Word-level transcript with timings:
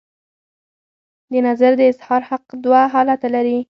د 1.31 1.33
نظر 1.47 1.71
د 1.79 1.81
اظهار 1.91 2.21
حق 2.29 2.45
دوه 2.63 2.81
حالته 2.93 3.27
لري. 3.35 3.57